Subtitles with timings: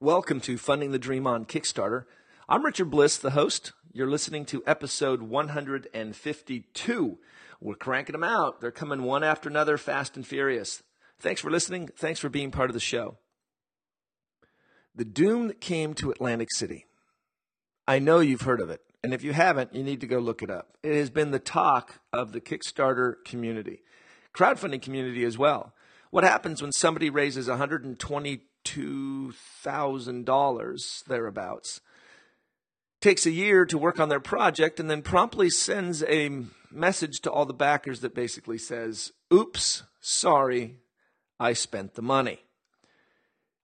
[0.00, 2.04] Welcome to Funding the Dream on Kickstarter.
[2.50, 3.72] I'm Richard Bliss, the host.
[3.94, 7.18] You're listening to episode 152.
[7.62, 8.60] We're cranking them out.
[8.60, 10.82] They're coming one after another, fast and furious.
[11.18, 11.88] Thanks for listening.
[11.96, 13.16] Thanks for being part of the show.
[14.94, 16.84] The doom that came to Atlantic City.
[17.88, 18.82] I know you've heard of it.
[19.02, 20.76] And if you haven't, you need to go look it up.
[20.82, 23.80] It has been the talk of the Kickstarter community,
[24.36, 25.72] crowdfunding community as well.
[26.10, 27.48] What happens when somebody raises
[28.66, 31.80] $122,000 thereabouts,
[33.00, 36.30] takes a year to work on their project, and then promptly sends a
[36.70, 40.76] message to all the backers that basically says, Oops, sorry,
[41.38, 42.40] I spent the money.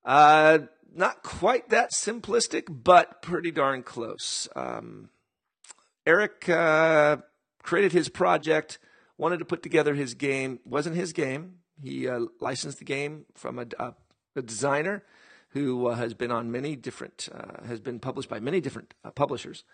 [0.04, 0.58] Uh,
[0.94, 4.48] not quite that simplistic, but pretty darn close.
[4.54, 5.08] Um,
[6.06, 7.18] Eric uh,
[7.62, 8.78] created his project,
[9.16, 10.60] wanted to put together his game.
[10.64, 11.58] wasn't his game.
[11.80, 13.94] He uh, licensed the game from a, a,
[14.36, 15.02] a designer
[15.50, 19.10] who uh, has been on many different, uh, has been published by many different uh,
[19.10, 19.64] publishers,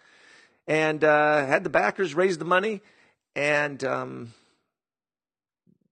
[0.67, 2.81] and uh, had the backers raise the money,
[3.37, 4.33] and um,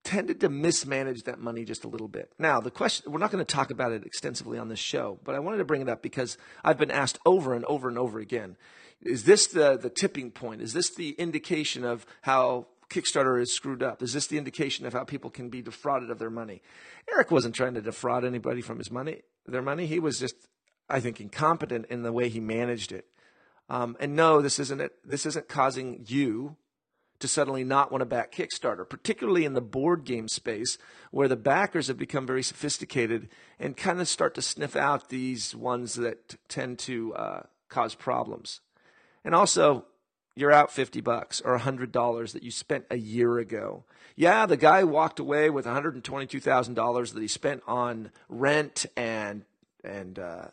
[0.03, 2.33] tended to mismanage that money just a little bit.
[2.39, 5.35] Now, the question, we're not going to talk about it extensively on this show, but
[5.35, 8.19] I wanted to bring it up because I've been asked over and over and over
[8.19, 8.57] again
[9.03, 10.63] is this the, the tipping point?
[10.63, 14.03] Is this the indication of how Kickstarter is screwed up?
[14.03, 16.63] Is this the indication of how people can be defrauded of their money?
[17.13, 19.87] Eric wasn't trying to defraud anybody from his money, their money.
[19.87, 20.37] He was just,
[20.89, 23.07] I think, incompetent in the way he managed it.
[23.69, 24.93] Um, and no, this isn't it.
[25.05, 26.57] This isn't causing you
[27.19, 30.77] to suddenly not want to back Kickstarter, particularly in the board game space
[31.11, 35.55] where the backers have become very sophisticated and kind of start to sniff out these
[35.55, 38.61] ones that tend to uh, cause problems.
[39.25, 39.87] And also,
[40.37, 43.85] you're out 50 bucks or $100 that you spent a year ago.
[44.15, 49.45] Yeah, the guy walked away with $122,000 that he spent on rent and
[49.83, 50.47] and uh,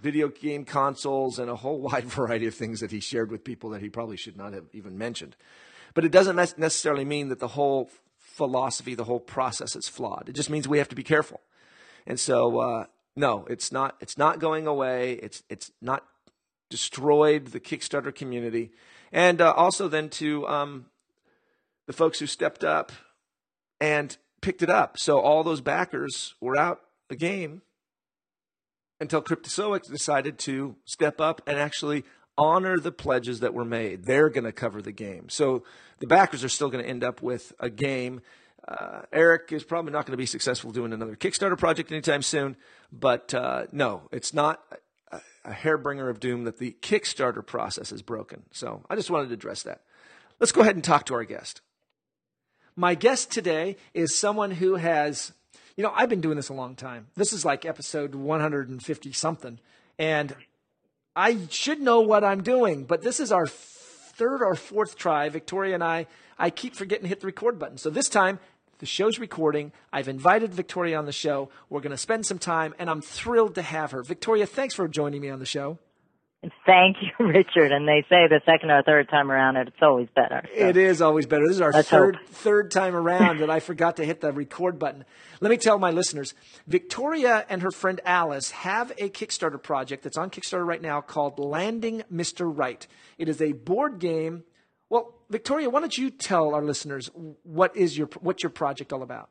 [0.00, 3.70] video game consoles, and a whole wide variety of things that he shared with people
[3.70, 5.36] that he probably should not have even mentioned.
[5.94, 10.28] But it doesn't necessarily mean that the whole philosophy, the whole process is flawed.
[10.28, 11.40] It just means we have to be careful.
[12.06, 12.84] And so, uh,
[13.16, 13.96] no, it's not.
[14.00, 15.14] It's not going away.
[15.14, 16.04] It's it's not
[16.70, 18.70] destroyed the Kickstarter community,
[19.12, 20.86] and uh, also then to um,
[21.86, 22.92] the folks who stepped up
[23.80, 24.98] and picked it up.
[24.98, 27.62] So all those backers were out the game
[29.00, 32.04] until Cryptozoic decided to step up and actually
[32.36, 34.04] honor the pledges that were made.
[34.04, 35.28] They're going to cover the game.
[35.28, 35.64] So
[35.98, 38.20] the backers are still going to end up with a game.
[38.66, 42.56] Uh, Eric is probably not going to be successful doing another Kickstarter project anytime soon,
[42.92, 44.62] but uh, no, it's not
[45.44, 48.44] a, hairbringer of doom that the Kickstarter process is broken.
[48.52, 49.82] So I just wanted to address that.
[50.40, 51.60] Let's go ahead and talk to our guest.
[52.76, 55.32] My guest today is someone who has
[55.78, 57.06] you know, I've been doing this a long time.
[57.14, 59.60] This is like episode 150 something.
[59.96, 60.34] And
[61.14, 65.28] I should know what I'm doing, but this is our third or fourth try.
[65.28, 67.78] Victoria and I, I keep forgetting to hit the record button.
[67.78, 68.40] So this time,
[68.78, 69.72] the show's recording.
[69.92, 71.50] I've invited Victoria on the show.
[71.68, 74.02] We're going to spend some time, and I'm thrilled to have her.
[74.02, 75.78] Victoria, thanks for joining me on the show.
[76.64, 77.72] Thank you, Richard.
[77.72, 80.42] And they say the second or third time around, it's always better.
[80.56, 80.68] So.
[80.68, 81.44] It is always better.
[81.46, 82.26] This is our third hope.
[82.28, 85.04] third time around that I forgot to hit the record button.
[85.40, 86.34] Let me tell my listeners,
[86.68, 91.40] Victoria and her friend Alice have a Kickstarter project that's on Kickstarter right now called
[91.40, 92.50] Landing Mr.
[92.56, 92.86] Right.
[93.18, 94.44] It is a board game.
[94.90, 97.10] Well, Victoria, why don't you tell our listeners
[97.42, 99.30] what is your what's your project all about?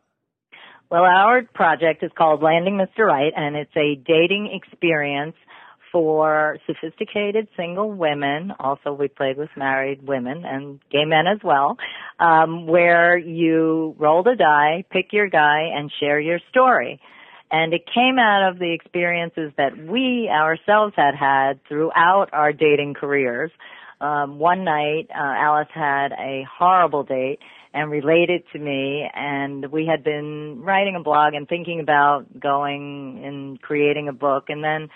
[0.90, 3.06] Well, our project is called Landing Mr.
[3.06, 5.36] Right, and it's a dating experience
[5.92, 8.54] for sophisticated single women.
[8.60, 11.78] Also, we played with married women and gay men as well,
[12.20, 17.02] um, where you roll the die, pick your guy, and share your story.
[17.50, 22.94] And it came out of the experiences that we ourselves had had throughout our dating
[22.94, 23.52] careers.
[24.00, 27.40] Um, one night, uh, Alice had a horrible date
[27.74, 33.22] and related to me and we had been writing a blog and thinking about going
[33.24, 34.90] and creating a book and then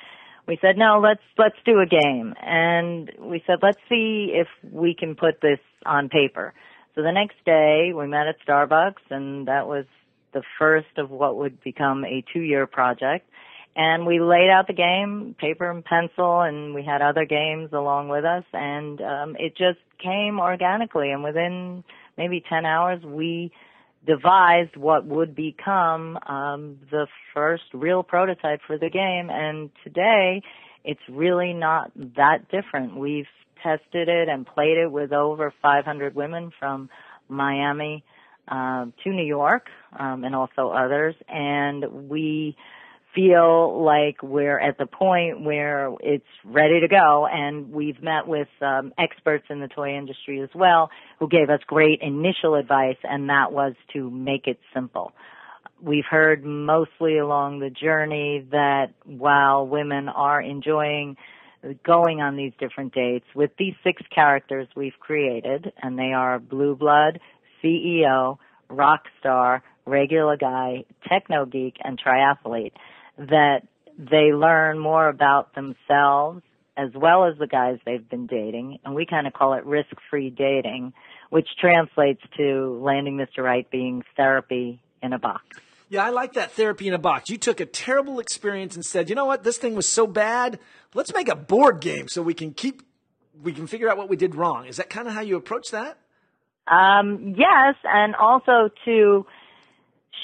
[0.47, 2.33] we said no let's let's do a game.
[2.41, 6.53] And we said let's see if we can put this on paper.
[6.95, 9.85] So the next day we met at starbucks and that was
[10.33, 13.29] the first of what would become a two year project
[13.75, 18.09] and we laid out the game paper and pencil and we had other games along
[18.09, 21.83] with us and um it just came organically and within
[22.17, 23.51] maybe 10 hours we
[24.05, 29.29] devised what would become um, the first real prototype for the game.
[29.29, 30.41] And today,
[30.83, 32.95] it's really not that different.
[32.95, 33.27] We've
[33.61, 36.89] tested it and played it with over 500 women from
[37.29, 38.03] Miami
[38.47, 39.67] uh, to New York
[39.97, 41.15] um, and also others.
[41.29, 42.57] And we
[43.13, 48.47] feel like we're at the point where it's ready to go and we've met with
[48.61, 53.29] um, experts in the toy industry as well who gave us great initial advice and
[53.29, 55.11] that was to make it simple.
[55.81, 61.17] We've heard mostly along the journey that while women are enjoying
[61.83, 66.75] going on these different dates with these six characters we've created and they are blue
[66.75, 67.19] blood,
[67.63, 68.37] CEO,
[68.69, 72.73] rock star, regular guy, techno geek, and triathlete
[73.29, 73.61] that
[73.97, 76.41] they learn more about themselves
[76.77, 80.29] as well as the guys they've been dating, and we kind of call it risk-free
[80.31, 80.93] dating,
[81.29, 83.43] which translates to landing Mr.
[83.43, 85.43] Right being therapy in a box.
[85.89, 87.29] Yeah, I like that therapy in a box.
[87.29, 89.43] You took a terrible experience and said, "You know what?
[89.43, 90.57] This thing was so bad.
[90.93, 92.81] Let's make a board game so we can keep
[93.43, 95.71] we can figure out what we did wrong." Is that kind of how you approach
[95.71, 95.97] that?
[96.67, 99.25] Um, yes, and also to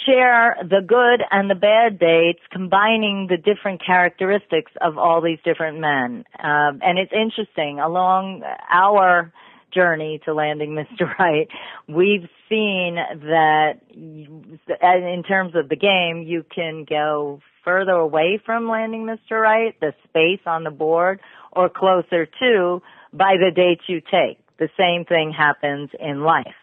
[0.05, 5.79] share the good and the bad dates, combining the different characteristics of all these different
[5.79, 6.25] men.
[6.41, 9.31] Um, and it's interesting, along our
[9.73, 11.17] journey to landing Mr.
[11.17, 11.47] Right,
[11.87, 19.05] we've seen that in terms of the game, you can go further away from landing
[19.05, 19.41] Mr.
[19.41, 21.19] Right, the space on the board,
[21.51, 22.81] or closer to
[23.13, 24.39] by the dates you take.
[24.57, 26.55] The same thing happens in life.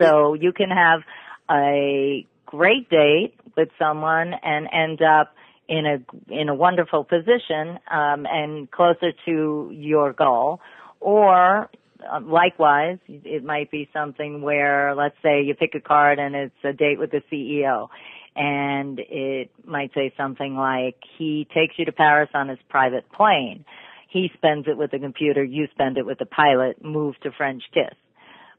[0.00, 1.02] So you can have
[1.50, 5.34] a great date with someone and end up
[5.68, 10.60] in a in a wonderful position um, and closer to your goal,
[11.00, 11.70] or
[12.10, 16.64] uh, likewise, it might be something where, let's say, you pick a card and it's
[16.64, 17.88] a date with the CEO,
[18.34, 23.64] and it might say something like, "He takes you to Paris on his private plane."
[24.08, 27.62] He spends it with the computer, you spend it with the pilot, move to French
[27.72, 27.94] kiss.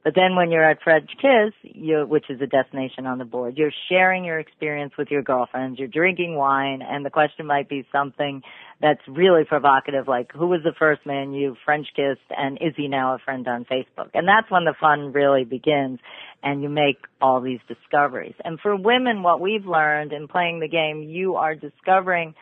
[0.03, 3.57] But then when you're at French Kiss, you, which is a destination on the board,
[3.57, 7.88] you're sharing your experience with your girlfriends, you're drinking wine, and the question might be
[7.89, 8.41] something
[8.81, 12.89] that's really provocative, like who was the first man you French kissed and is he
[12.89, 14.09] now a friend on Facebook?
[14.13, 16.00] And that's when the fun really begins
[16.44, 18.35] and you make all these discoveries.
[18.44, 22.35] And for women, what we've learned in playing the game, you are discovering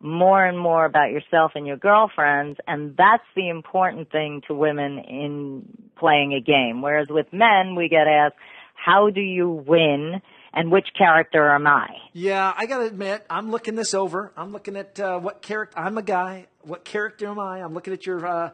[0.00, 4.98] more and more about yourself and your girlfriends, and that's the important thing to women
[4.98, 5.64] in
[5.98, 6.80] playing a game.
[6.80, 8.36] Whereas with men, we get asked,
[8.74, 10.22] how do you win?
[10.52, 11.90] And which character am I?
[12.12, 14.32] Yeah, I gotta admit, I'm looking this over.
[14.36, 15.78] I'm looking at uh, what character.
[15.78, 16.46] I'm a guy.
[16.62, 17.62] What character am I?
[17.62, 18.50] I'm looking at your uh,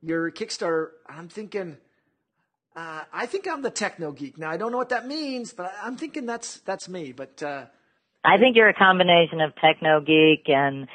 [0.00, 0.90] your Kickstarter.
[1.08, 1.78] I'm thinking.
[2.76, 4.38] Uh, I think I'm the techno geek.
[4.38, 7.10] Now I don't know what that means, but I'm thinking that's that's me.
[7.10, 7.66] But uh,
[8.24, 10.88] I think you're a combination of techno geek and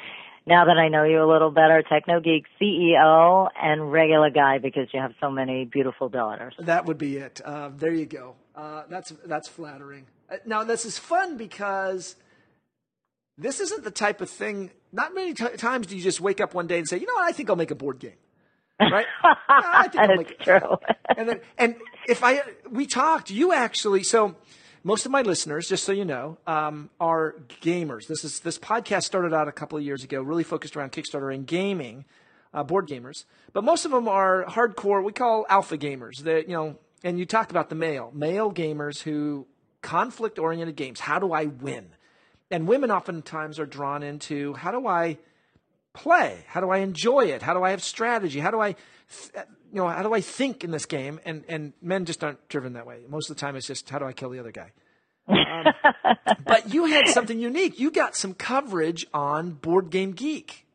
[0.46, 4.88] now that I know you a little better, techno geek CEO and regular guy because
[4.92, 6.54] you have so many beautiful daughters.
[6.58, 7.40] That would be it.
[7.44, 8.34] Uh, there you go.
[8.56, 10.06] Uh, that's that's flattering.
[10.30, 12.16] Uh, now this is fun because
[13.38, 14.70] this isn't the type of thing.
[14.92, 17.14] Not many t- times do you just wake up one day and say, you know
[17.14, 18.18] what, I think I'll make a board game.
[18.80, 19.06] Right?
[19.48, 20.78] I think I'll make true.
[21.16, 21.76] and then, and
[22.08, 24.36] if I we talked, you actually so
[24.82, 28.06] most of my listeners, just so you know, um, are gamers.
[28.06, 31.34] This is this podcast started out a couple of years ago, really focused around Kickstarter
[31.34, 32.04] and gaming,
[32.54, 33.24] uh, board gamers.
[33.52, 35.04] But most of them are hardcore.
[35.04, 36.22] We call alpha gamers.
[36.24, 39.46] That you know, and you talked about the male male gamers who
[39.82, 41.00] conflict oriented games.
[41.00, 41.90] How do I win?
[42.50, 45.18] And women oftentimes are drawn into how do I
[45.92, 46.44] play?
[46.46, 47.42] How do I enjoy it?
[47.42, 48.40] How do I have strategy?
[48.40, 48.76] How do I
[49.72, 51.20] you know, how do I think in this game?
[51.24, 53.00] And and men just aren't driven that way.
[53.08, 54.72] Most of the time, it's just how do I kill the other guy.
[55.28, 55.64] Um,
[56.44, 57.78] but you had something unique.
[57.78, 60.66] You got some coverage on Board Game Geek.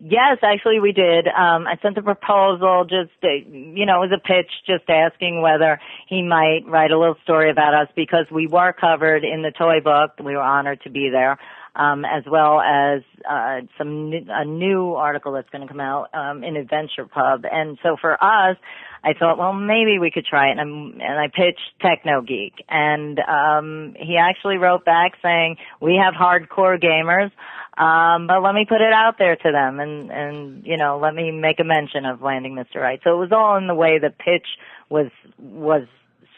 [0.00, 1.26] Yes, actually we did.
[1.26, 5.80] Um, I sent a proposal just, you know, it was a pitch just asking whether
[6.08, 9.80] he might write a little story about us because we were covered in the toy
[9.82, 10.12] book.
[10.24, 11.36] We were honored to be there
[11.74, 16.08] um, as well as uh, some new, a new article that's going to come out
[16.14, 17.44] um, in Adventure Pub.
[17.50, 18.56] And so for us,
[19.04, 20.58] I thought, well, maybe we could try it.
[20.58, 26.14] And, and I pitched Techno Geek, and um, he actually wrote back saying, "We have
[26.14, 27.30] hardcore gamers."
[27.78, 31.14] Um, but let me put it out there to them and, and, you know, let
[31.14, 32.80] me make a mention of landing Mr.
[32.80, 32.98] Right.
[33.04, 34.46] So it was all in the way the pitch
[34.90, 35.86] was, was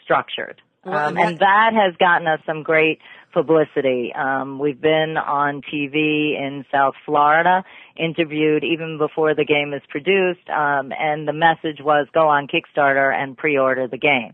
[0.03, 0.61] structured.
[0.83, 2.99] Um, and that has gotten us some great
[3.31, 4.11] publicity.
[4.13, 7.63] Um, we've been on TV in South Florida,
[7.97, 13.13] interviewed even before the game is produced, um, and the message was go on Kickstarter
[13.13, 14.33] and pre-order the game.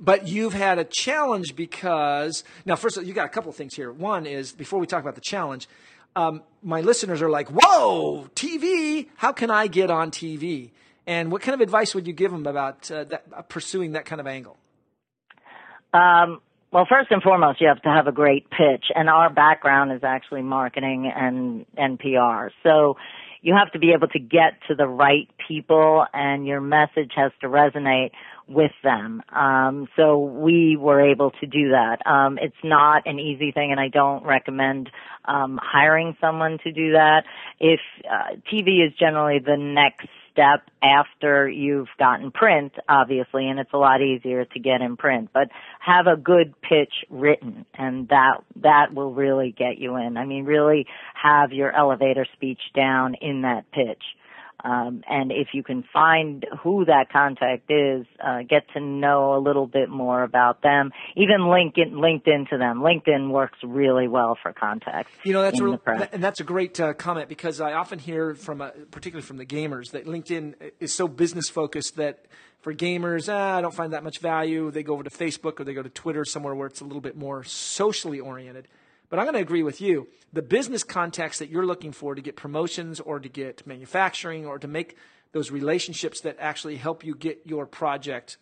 [0.00, 3.56] But you've had a challenge because now, first of all, you got a couple of
[3.56, 3.90] things here.
[3.90, 5.68] One is before we talk about the challenge,
[6.14, 9.08] um, my listeners are like, "Whoa, TV!
[9.16, 10.70] How can I get on TV?"
[11.06, 14.04] And what kind of advice would you give them about uh, that, uh, pursuing that
[14.04, 14.56] kind of angle?
[15.94, 19.90] Um, Well, first and foremost, you have to have a great pitch, and our background
[19.92, 22.52] is actually marketing and and PR.
[22.62, 22.96] So
[23.40, 27.32] you have to be able to get to the right people, and your message has
[27.40, 28.10] to resonate
[28.48, 29.22] with them.
[29.28, 31.98] Um, so we were able to do that.
[32.06, 34.90] Um, it's not an easy thing, and I don't recommend
[35.24, 37.24] um, hiring someone to do that.
[37.60, 43.72] If uh, TV is generally the next step after you've gotten print, obviously, and it's
[43.72, 45.30] a lot easier to get in print.
[45.32, 45.48] But
[45.80, 50.16] have a good pitch written, and that that will really get you in.
[50.16, 54.02] I mean, really have your elevator speech down in that pitch.
[54.64, 59.40] Um, and if you can find who that contact is, uh, get to know a
[59.40, 60.90] little bit more about them.
[61.16, 62.80] Even link in, LinkedIn to them.
[62.80, 65.12] LinkedIn works really well for contacts.
[65.24, 68.60] You know, that's a, and that's a great uh, comment because I often hear from,
[68.60, 72.26] uh, particularly from the gamers, that LinkedIn is so business focused that
[72.60, 74.72] for gamers, ah, I don't find that much value.
[74.72, 77.00] They go over to Facebook or they go to Twitter, somewhere where it's a little
[77.00, 78.66] bit more socially oriented.
[79.08, 80.08] But I'm going to agree with you.
[80.32, 84.58] The business contacts that you're looking for to get promotions or to get manufacturing or
[84.58, 84.96] to make
[85.32, 88.36] those relationships that actually help you get your project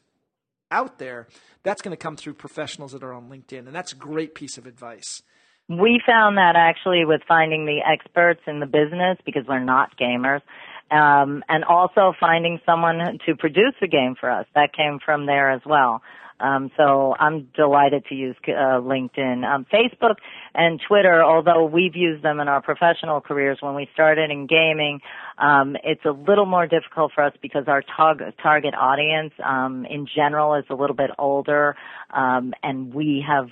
[0.70, 1.28] out there,
[1.62, 3.66] that's going to come through professionals that are on LinkedIn.
[3.66, 5.23] And that's a great piece of advice.
[5.68, 10.42] We found that actually with finding the experts in the business because we're not gamers.
[10.88, 14.46] Um, and also finding someone to produce a game for us.
[14.54, 16.00] That came from there as well.
[16.40, 20.16] Um, so I'm delighted to use uh, LinkedIn, um, Facebook,
[20.54, 21.22] and Twitter.
[21.24, 25.00] Although we've used them in our professional careers when we started in gaming,
[25.38, 30.06] um, it's a little more difficult for us because our tar- target audience, um, in
[30.14, 31.76] general, is a little bit older,
[32.10, 33.48] um, and we have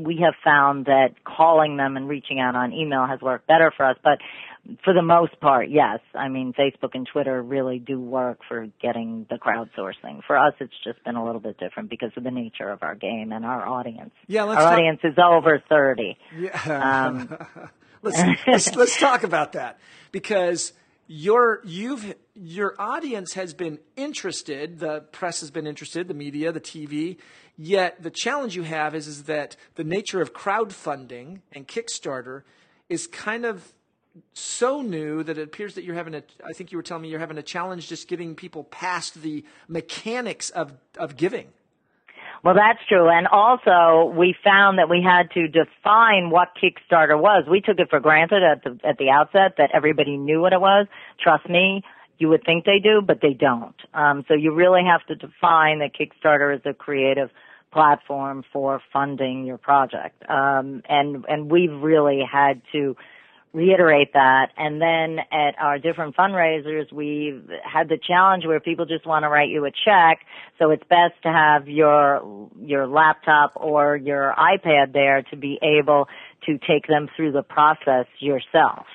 [0.00, 3.86] we have found that calling them and reaching out on email has worked better for
[3.86, 3.96] us.
[4.02, 4.18] But
[4.84, 6.00] for the most part, yes.
[6.14, 10.20] I mean, Facebook and Twitter really do work for getting the crowdsourcing.
[10.26, 12.94] For us, it's just been a little bit different because of the nature of our
[12.94, 14.10] game and our audience.
[14.26, 16.18] Yeah, our talk- audience is over thirty.
[16.36, 17.06] Yeah.
[17.06, 17.38] Um,
[18.02, 19.78] let's, let's let's talk about that
[20.12, 20.72] because
[21.06, 24.80] your you've your audience has been interested.
[24.80, 26.08] The press has been interested.
[26.08, 27.16] The media, the TV.
[27.56, 32.42] Yet the challenge you have is is that the nature of crowdfunding and Kickstarter
[32.88, 33.72] is kind of
[34.32, 37.08] so new that it appears that you're having a I think you were telling me
[37.08, 41.48] you're having a challenge just getting people past the mechanics of of giving.
[42.44, 43.08] Well, that's true.
[43.08, 47.44] And also, we found that we had to define what Kickstarter was.
[47.50, 50.60] We took it for granted at the, at the outset that everybody knew what it
[50.60, 50.86] was.
[51.20, 51.82] Trust me,
[52.18, 53.74] you would think they do, but they don't.
[53.92, 57.30] Um, so you really have to define that Kickstarter is a creative
[57.72, 60.22] platform for funding your project.
[60.28, 62.96] Um, and, and we've really had to
[63.52, 64.48] reiterate that.
[64.56, 69.28] And then at our different fundraisers, we've had the challenge where people just want to
[69.28, 70.20] write you a check.
[70.58, 76.08] So it's best to have your, your laptop or your iPad there to be able
[76.46, 78.86] to take them through the process yourself.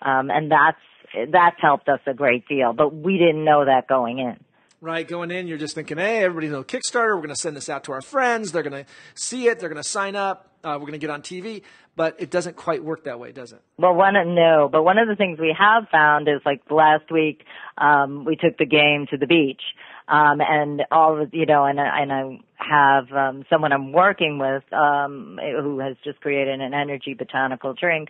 [0.00, 4.18] Um, and that's, that's helped us a great deal, but we didn't know that going
[4.18, 4.38] in
[4.80, 5.08] right?
[5.08, 7.14] Going in, you're just thinking, hey, everybody knows Kickstarter.
[7.14, 8.52] We're going to send this out to our friends.
[8.52, 9.58] They're going to see it.
[9.58, 11.62] They're going to sign up uh, we're going to get on TV,
[11.96, 13.60] but it doesn't quite work that way, does it?
[13.78, 17.44] Well, one no, but one of the things we have found is like last week
[17.76, 19.62] um, we took the game to the beach,
[20.08, 24.64] um, and all of you know, and and I have um, someone I'm working with
[24.72, 28.08] um, who has just created an energy botanical drink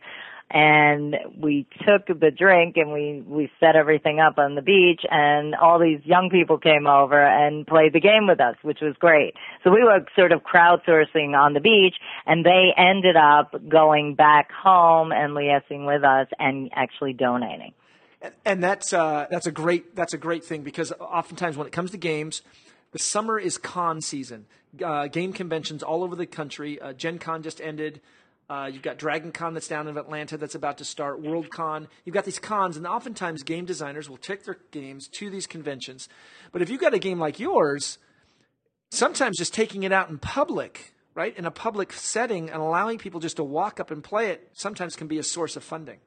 [0.51, 5.55] and we took the drink and we we set everything up on the beach and
[5.55, 9.35] all these young people came over and played the game with us which was great.
[9.63, 14.51] So we were sort of crowdsourcing on the beach and they ended up going back
[14.51, 17.75] home and liaising with us and actually donating.
[18.45, 21.91] And that's uh, that's a great that's a great thing because oftentimes when it comes
[21.91, 22.43] to games
[22.93, 24.47] the summer is con season.
[24.83, 26.81] Uh, game conventions all over the country.
[26.81, 28.01] Uh, gen con just ended
[28.51, 31.87] uh, you've got Dragon Con that's down in Atlanta that's about to start, Worldcon.
[32.05, 36.09] You've got these cons, and oftentimes game designers will take their games to these conventions.
[36.51, 37.99] But if you've got a game like yours,
[38.91, 43.21] sometimes just taking it out in public, right, in a public setting and allowing people
[43.21, 45.99] just to walk up and play it sometimes can be a source of funding.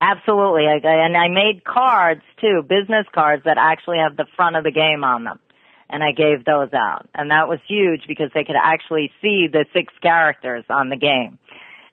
[0.00, 0.66] Absolutely.
[0.66, 4.70] I, and I made cards too, business cards that actually have the front of the
[4.70, 5.40] game on them
[5.90, 7.08] and I gave those out.
[7.14, 11.38] And that was huge because they could actually see the six characters on the game.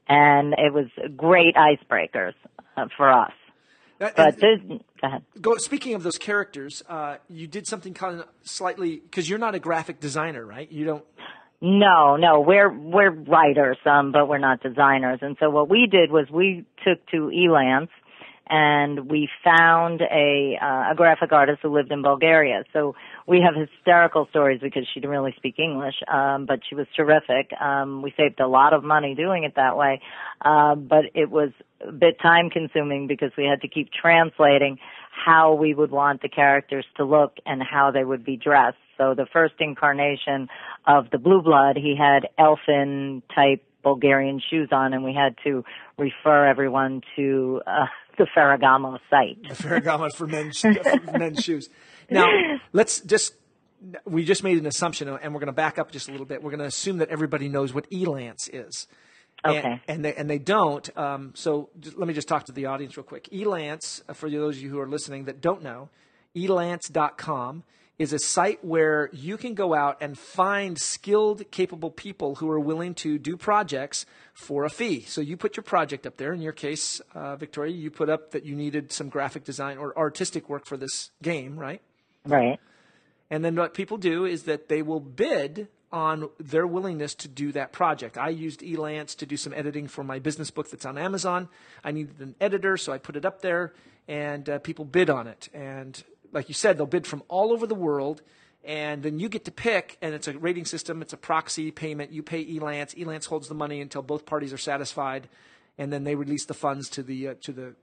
[0.07, 0.85] And it was
[1.15, 2.33] great icebreakers
[2.77, 3.33] uh, for us.
[3.99, 5.23] Uh, but go ahead.
[5.41, 9.55] Go, speaking of those characters, uh, you did something kind of slightly because you're not
[9.55, 10.71] a graphic designer, right?
[10.71, 11.05] You don't.
[11.59, 15.19] No, no, we're we're writers, um, but we're not designers.
[15.23, 17.89] And so what we did was we took to Elance
[18.49, 22.63] and we found a uh, a graphic artist who lived in Bulgaria.
[22.73, 22.95] So
[23.27, 27.51] we have hysterical stories because she didn't really speak English, um, but she was terrific.
[27.59, 30.01] Um, we saved a lot of money doing it that way,
[30.41, 31.49] uh, but it was
[31.87, 34.79] a bit time consuming because we had to keep translating
[35.11, 38.77] how we would want the characters to look and how they would be dressed.
[38.97, 40.47] So the first incarnation
[40.85, 45.63] of the Blue Blood, he had elfin type Bulgarian shoes on, and we had to
[45.97, 47.85] refer everyone to uh,
[48.17, 49.41] the Ferragamo site.
[49.47, 51.69] The Ferragamo for men's, for men's shoes.
[52.09, 52.27] Now,
[52.73, 53.33] let's just
[54.05, 56.41] we just made an assumption, and we're going to back up just a little bit.
[56.41, 58.87] We're going to assume that everybody knows what Elance is.
[59.45, 59.57] Okay.
[59.57, 60.97] And, and, they, and they don't.
[60.97, 63.29] Um, so just, let me just talk to the audience real quick.
[63.31, 65.89] Elance, uh, for those of you who are listening that don't know,
[66.35, 67.63] elance.com
[67.99, 72.59] is a site where you can go out and find skilled, capable people who are
[72.59, 75.01] willing to do projects for a fee.
[75.01, 76.31] So you put your project up there.
[76.31, 79.97] In your case, uh, Victoria, you put up that you needed some graphic design or
[79.97, 81.81] artistic work for this game, right?
[82.23, 82.59] Right.
[83.29, 87.51] And then what people do is that they will bid on their willingness to do
[87.53, 88.17] that project.
[88.17, 91.47] I used Elance to do some editing for my business book that's on Amazon.
[91.83, 93.73] I needed an editor, so I put it up there,
[94.07, 95.49] and uh, people bid on it.
[95.53, 98.21] And like you said, they'll bid from all over the world,
[98.63, 102.11] and then you get to pick, and it's a rating system, it's a proxy payment.
[102.11, 105.29] You pay Elance, Elance holds the money until both parties are satisfied,
[105.77, 107.75] and then they release the funds to the uh, to the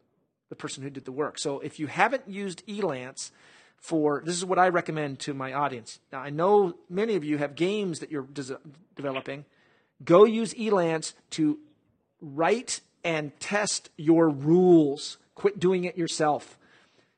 [0.51, 1.39] the person who did the work.
[1.39, 3.31] So if you haven't used Elance,
[3.77, 6.01] for this is what I recommend to my audience.
[6.13, 8.57] Now, I know many of you have games that you're des-
[8.97, 9.45] developing.
[10.03, 11.59] Go use Elance to
[12.21, 15.19] write and test your rules.
[15.35, 16.59] Quit doing it yourself.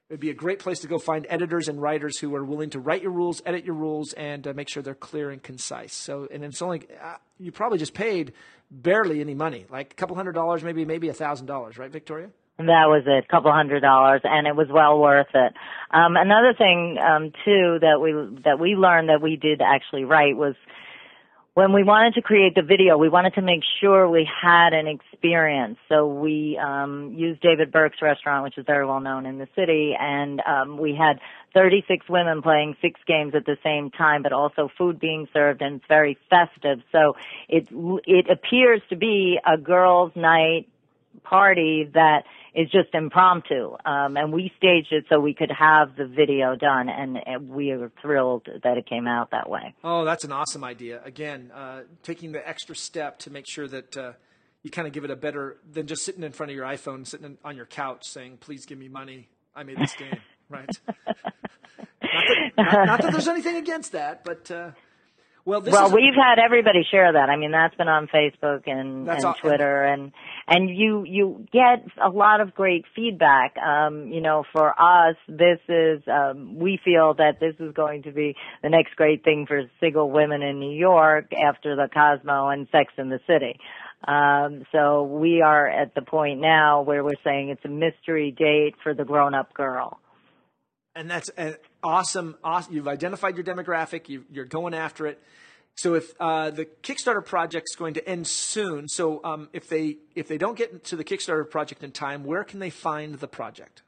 [0.08, 2.70] It would be a great place to go find editors and writers who are willing
[2.70, 5.94] to write your rules, edit your rules, and uh, make sure they're clear and concise.
[5.94, 8.32] So, and it's only uh, you probably just paid
[8.70, 12.28] barely any money, like a couple hundred dollars, maybe maybe a thousand dollars, right, Victoria?
[12.56, 15.52] That was it, a couple hundred dollars, and it was well worth it.
[15.90, 18.12] Um, another thing um, too that we
[18.44, 20.54] that we learned that we did actually write was
[21.56, 24.86] when we wanted to create the video, we wanted to make sure we had an
[24.86, 25.78] experience.
[25.88, 29.96] So we um, used David Burke's restaurant, which is very well known in the city,
[29.98, 31.18] and um, we had
[31.54, 35.76] 36 women playing six games at the same time, but also food being served, and
[35.76, 36.82] it's very festive.
[36.92, 37.16] So
[37.48, 37.68] it
[38.06, 40.68] it appears to be a girls' night
[41.22, 42.24] party that
[42.56, 43.76] is just impromptu.
[43.84, 47.70] Um, and we staged it so we could have the video done, and, and, we
[47.70, 49.74] are thrilled that it came out that way.
[49.84, 51.02] Oh, that's an awesome idea.
[51.04, 54.12] Again, uh, taking the extra step to make sure that uh,
[54.62, 57.06] you kind of give it a better than just sitting in front of your iPhone,
[57.06, 59.28] sitting on your couch saying, "Please give me money.
[59.54, 60.68] I made this game." right.
[60.88, 61.14] not,
[62.02, 64.50] that, not, not, that, there's anything against that, but.
[64.50, 64.70] Uh,
[65.46, 67.30] well, well, we've had everybody share that.
[67.30, 70.10] I mean, that's been on Facebook and, and all, Twitter, and
[70.48, 73.56] and you you get a lot of great feedback.
[73.56, 78.10] Um, you know, for us, this is um, we feel that this is going to
[78.10, 82.66] be the next great thing for single women in New York after the Cosmo and
[82.72, 83.60] Sex in the City.
[84.06, 88.74] Um, so we are at the point now where we're saying it's a mystery date
[88.82, 90.00] for the grown-up girl.
[90.96, 91.30] And that's
[91.86, 92.74] awesome, awesome.
[92.74, 94.08] You've identified your demographic.
[94.08, 95.22] You, are going after it.
[95.76, 99.98] So if uh, the Kickstarter project is going to end soon, so um, if they
[100.14, 103.28] if they don't get to the Kickstarter project in time, where can they find the
[103.28, 103.82] project?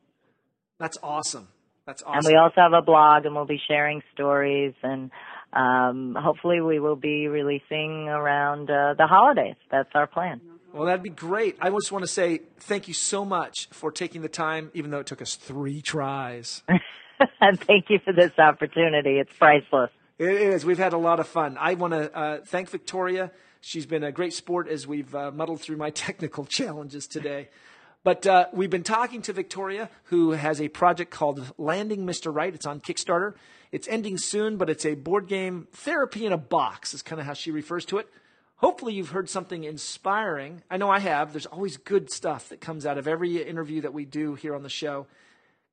[0.77, 1.47] That's awesome.
[1.85, 2.17] That's awesome.
[2.17, 5.11] And we also have a blog and we'll be sharing stories and
[5.53, 9.55] um, hopefully we will be releasing around uh, the holidays.
[9.69, 10.41] That's our plan.
[10.73, 11.57] Well, that'd be great.
[11.59, 14.99] I just want to say thank you so much for taking the time, even though
[14.99, 16.63] it took us three tries.
[17.41, 19.19] and thank you for this opportunity.
[19.19, 19.91] It's priceless.
[20.17, 20.65] It is.
[20.65, 21.57] We've had a lot of fun.
[21.59, 23.31] I want to uh, thank Victoria.
[23.59, 27.49] She's been a great sport as we've uh, muddled through my technical challenges today.
[28.03, 32.33] But uh, we've been talking to Victoria, who has a project called Landing Mr.
[32.33, 32.53] Right.
[32.53, 33.35] It's on Kickstarter.
[33.71, 37.27] It's ending soon, but it's a board game therapy in a box, is kind of
[37.27, 38.09] how she refers to it.
[38.57, 40.61] Hopefully, you've heard something inspiring.
[40.69, 41.33] I know I have.
[41.33, 44.63] There's always good stuff that comes out of every interview that we do here on
[44.63, 45.07] the show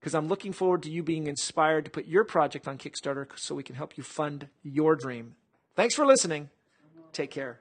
[0.00, 3.54] because I'm looking forward to you being inspired to put your project on Kickstarter so
[3.54, 5.34] we can help you fund your dream.
[5.74, 6.50] Thanks for listening.
[7.12, 7.60] Take care.